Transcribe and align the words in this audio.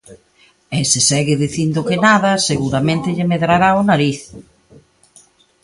E, 0.77 0.79
se 0.91 0.99
segue 1.09 1.41
dicindo 1.43 1.85
que 1.87 1.97
nada, 2.07 2.31
seguramente 2.49 3.13
lle 3.15 3.27
medrará 3.31 3.69
o 3.79 3.81
nariz. 3.91 4.19